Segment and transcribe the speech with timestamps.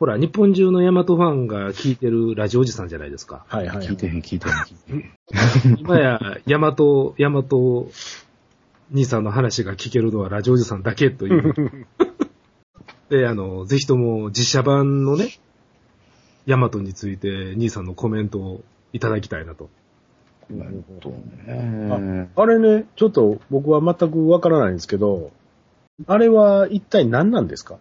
[0.00, 3.44] ほら、日本中のヤマトファンが聞いてるラジオおじさんじゃないですか。
[3.48, 3.86] はいはい。
[3.86, 5.76] 聞いてへん、聞いてへん、聞いてへん。
[5.78, 7.90] 今や、ヤマト、ヤマト
[8.90, 11.86] 兄さんの話が聞けるのはラジオおじさんだけという。
[13.10, 15.28] で、あの、ぜひとも実写版のね、
[16.46, 18.64] ヤマトについて兄さんのコメントを
[18.94, 19.68] いただきたいなと。
[20.48, 21.10] なるほど。
[21.10, 25.30] ねあれね、ちょっと僕は全くわからないんですけど、
[26.06, 27.76] あれは一体何なんですか？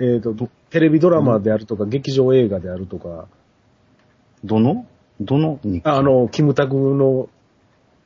[0.00, 0.34] えっ、と、
[0.70, 3.26] テレビドラマであるとか、劇場映画であるとか、
[4.44, 4.86] どの？
[5.20, 5.58] どの？
[5.62, 7.28] 日記ああの、キムタクの、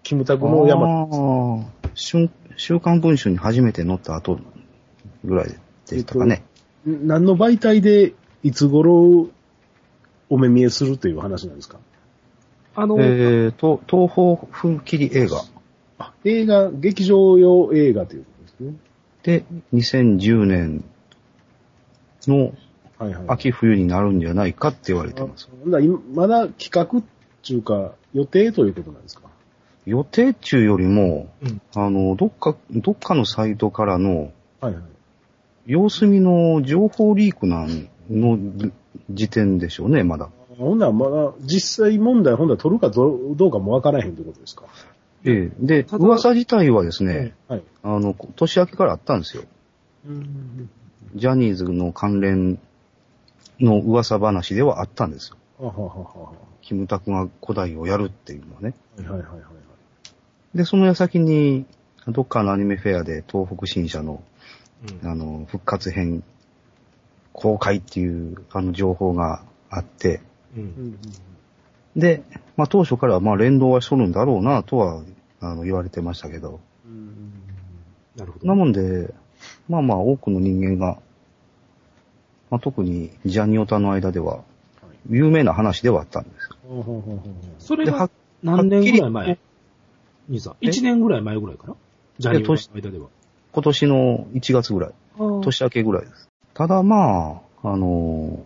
[0.03, 1.65] キムタクの山、あー。
[1.95, 4.39] 週週刊文春に初めて載った後
[5.25, 5.49] ぐらい
[5.89, 6.43] でしたかね。
[6.85, 9.29] 何の媒体でいつ頃
[10.29, 11.79] お目見えするという話なんですか？
[12.75, 15.43] あの、えーと、東方風切り映画。
[15.99, 18.75] あ映画、劇場用映画ということですね。
[19.23, 20.85] で、2010年
[22.31, 22.53] の
[22.99, 23.25] はいはい。
[23.29, 25.49] 秋冬になるんじゃないかって言われてます。
[25.63, 27.03] ほんなら今まだ企画っ
[27.45, 29.25] ていうか、予定ということなんですか？
[29.85, 34.83] 予定中よりも、うんあの、どっか、どっかのサイトからのはいはい。
[35.67, 38.39] 様子見の情報リークなんの
[39.11, 40.31] 時点でしょうね、まだ。
[40.57, 44.67] ほんならまだ実際問題ほんなら取るかどうどうかもわからへんということですか？
[45.25, 45.53] ええ。
[45.59, 47.63] で、噂自体はですね、はい。
[47.83, 49.43] あの、年明けからあったんですよ。
[50.07, 50.71] うん。
[51.15, 52.59] ジャニーズの関連
[53.61, 55.37] の噂話ではあったんですよ。
[55.59, 56.33] ははははは。
[56.63, 58.75] キムタクが古代をやるっていうのはね。
[58.97, 60.57] はいはいはいはい。
[60.57, 61.67] で、その矢先に、
[62.09, 64.23] どっかのアニメフェアで東北新社の、
[65.03, 66.23] うんあの、復活編
[67.33, 70.21] 公開っていう、あの情報があって、
[70.57, 70.99] ううんん
[71.97, 72.23] で、
[72.57, 75.03] まあ当初からまあ連動はしとるんだろうなとは、
[75.41, 77.33] あの、言われてましたけど、うん。
[78.17, 78.47] なるほど。
[78.47, 79.13] なもんで、
[79.69, 80.99] まあまあ多くの人間が、
[82.51, 84.43] まあ特にジャニオタの間では、
[85.09, 86.57] 有名な話ではあったんですよ。
[86.69, 88.11] ほうほうほうほうそれで、はが
[88.43, 89.39] 何年ぐらい前？
[90.29, 90.57] 兄さん。
[90.61, 91.77] え？1年ぐらい前ぐらいかな？
[92.19, 93.09] ジャニーズの間では。
[93.53, 94.93] 今年の1月ぐらい、
[95.43, 96.29] 年明けぐらいです。
[96.55, 98.45] ただまあ、あの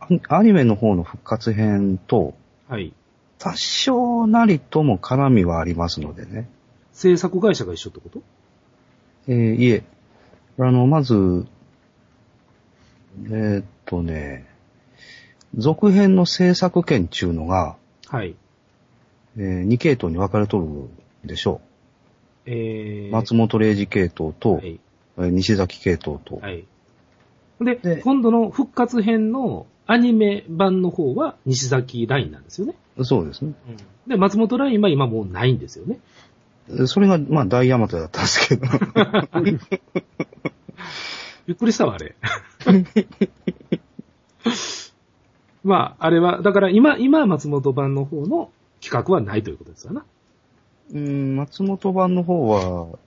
[0.00, 2.34] アアニメの方の復活編と、
[2.68, 2.92] はい。
[3.38, 6.48] 多少なりとも絡みはありますのでね。
[6.92, 8.22] 制作会社が一緒ってこと？
[9.28, 9.84] えーいえ、
[10.58, 11.46] あの、まず、
[13.26, 14.46] えーっとね、
[15.56, 17.76] 続編の制作権っていうのが、
[18.08, 18.34] はい。
[19.38, 20.66] え2系統に分かれとる
[21.24, 21.60] でしょ
[22.44, 23.12] えー、う。
[23.12, 24.80] 松本零士系統と、はい。
[25.18, 26.36] えー西崎系統と。
[26.36, 26.64] はい。
[27.60, 32.74] で、で今度の復活編のアニメ版の方は西崎ラインなんですよね。
[33.02, 33.52] そうですね。
[34.06, 35.98] で、松本ラインは今もうないんですよね。
[36.86, 38.66] それが、まあ、大ヤマトだったんですけど。
[41.46, 42.14] びっくりしたわ、あれ。
[45.64, 50.04] まあ、あれは、だから今、今松本版の方の企画はないということですよな。
[50.92, 52.98] うん、松本版の方は、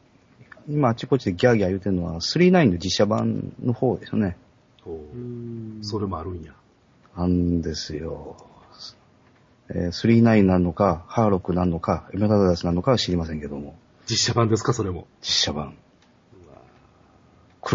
[0.68, 4.38] 今あちこちでギャーギャー言うてるのは、39の実写版の方ですよね。
[4.86, 6.54] うんそれもあるんや。
[7.18, 8.38] なんですよ。
[9.70, 13.76] えー、39なのか、ハーロックなのか、エメラルダスなのかは知りませんけども、
[14.08, 15.08] 実写版ですか、それも。
[15.22, 15.76] 実写版。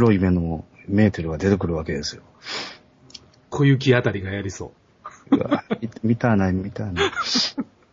[0.00, 2.22] 黒い目のメーテルが出てくるわけですよ。
[3.50, 4.72] 小雪あたりがやりそ
[5.30, 7.04] うわみ見たない、見たない。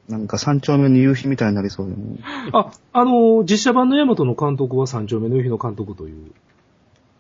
[0.07, 2.19] なんか三丁目の夕日みたいになりそうでもうう。
[2.53, 6.31] あ、あのー実写版のヤマトの監督は三丁目の夕日の監督という。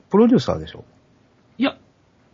[0.09, 0.85] プロデューサーでしょ？
[1.57, 1.77] いや、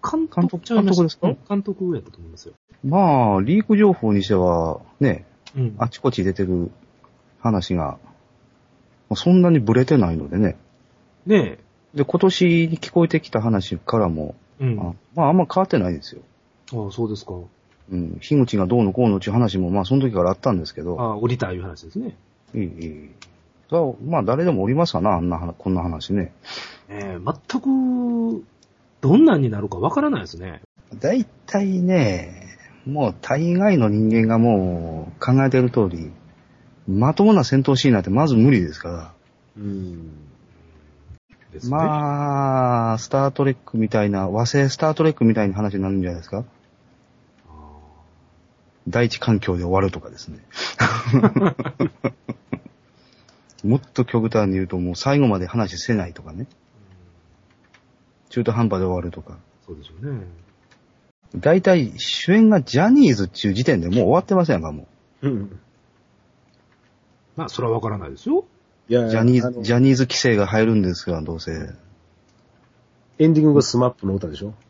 [0.04, 1.30] 監督監督監督ですか？
[1.30, 2.54] うん監督やったと思いますよ。
[2.84, 5.26] まあ、リーク情報にしては、ね、
[5.58, 5.76] うん。
[5.80, 6.70] あちこち出てる
[7.40, 7.98] 話が、
[9.16, 10.56] そんなにブレてないのでね。
[11.26, 11.58] ね
[11.94, 14.66] で、今年に聞こえてきた話からも、え。
[14.66, 14.80] うん。
[14.80, 16.22] ああまあ、あんま変わってないですよ。
[16.72, 17.34] あ、そうですか。
[17.92, 18.18] うん。
[18.20, 22.16] 樋口がどうのこうのっていう話も、まあ、その時からあったんですけど、ああ、降りたいう話ですね。
[22.56, 23.10] いい、いい。
[24.06, 26.32] まあ、誰でもおりますわな、あんな話、こんな話ね。
[26.90, 28.46] ええ全く、
[29.02, 30.62] どんなんになるかわからないですね。
[31.00, 36.12] 大体ね、もう大概の人間がもう考えてる通り、
[36.88, 39.14] まともな戦闘シーンなんてまず無理ですから。
[39.58, 40.23] うん。
[41.54, 41.72] ですね。
[41.72, 46.44] まあ、スタートレックみたいな、和製スタートレックみたいな話になるんじゃないですか？
[47.48, 47.52] あ
[48.88, 50.40] 第一環境で終わるとかですね。
[53.64, 56.48] もっと極端に言うともう最後まで話せないとかね。
[58.30, 59.38] 中途半端で終わるとか。
[59.66, 60.22] そうでしょうね。
[61.36, 64.88] 大体主演がジャニーズっていう時点でもう終わってませんかも
[65.22, 65.60] うん。
[67.36, 68.46] まあ、それはわからないですよ。
[68.90, 69.10] いやう。
[69.10, 71.52] ジャニーズ、ジャニーズ規制が入るんですから、どうせ。
[73.20, 74.54] エンディングが SMAP の歌でしょ？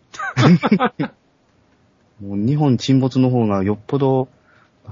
[2.22, 4.28] もう日本沈没の方がよっぽど、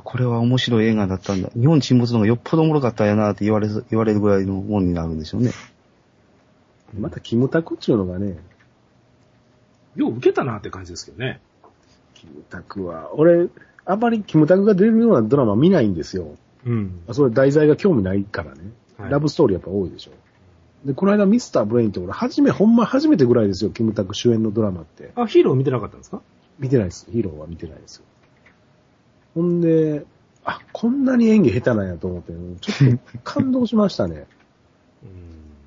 [0.03, 1.49] これは面白い映画だったんだ。
[1.53, 5.51] 日本沈没の方がよっぽどおもろかったんやなって言われず、言われるぐらいのもんになるんでしょうね。
[6.97, 8.37] またキムタクっちゅうのがね、
[9.95, 11.39] よう受けたなって感じですけどね。
[12.15, 13.47] キムタクは、俺、
[13.85, 16.35] あんまりキムタクが出るようなドラマ見ないんですよ。
[16.65, 17.01] うん。
[17.11, 18.61] それ題材が興味ないからね。
[19.11, 20.11] はいラブストーリーやっぱ多いでしょ。
[20.85, 25.11] で、この間ミスターブレインって俺、初め、ほんま初めてぐらいですよ、キムタク主演のドラマって。
[25.15, 26.21] あ、ヒーロー見てなかったんですか？
[26.59, 27.07] 見てないです。
[27.11, 28.03] ヒーローは見てないですよ。
[29.35, 30.05] ほんで、
[30.43, 34.25] あ、こんなに演技下手なんやと思って、ちょっと感動しましたね。
[35.03, 35.09] うん。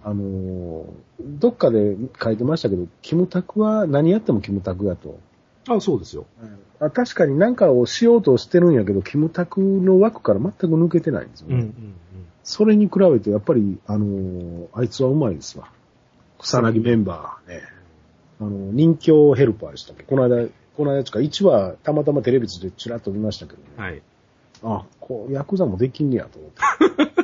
[0.02, 0.84] あのー
[1.20, 5.18] どっかで書いてましたけど、キムタクは何やってもキムタクやと。
[5.68, 6.26] あ、そうですよ。
[6.80, 11.54] あ確かに何かをしようとしてるんやけど、キムタクの枠から全く抜けてないんですよね。
[11.54, 11.94] うんうん
[12.44, 15.70] それに比べて、やっぱり、あのーあいつはうまいですわ。
[16.38, 17.62] 草薙メンバーね。
[18.40, 23.64] あの、人形ヘルパーでしたっけこの間、この間つか、1話たまたまテレビでちらっと見ましたけどね。
[23.76, 23.82] うん。
[23.82, 24.02] はい。
[24.62, 27.23] あ、こう、ヤクザもできんねやと思って。